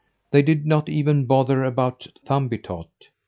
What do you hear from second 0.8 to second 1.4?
even